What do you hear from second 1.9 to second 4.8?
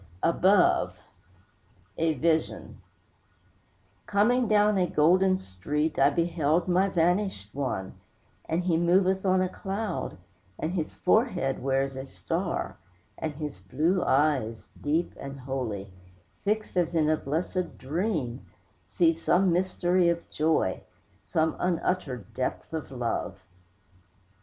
A VISION Coming down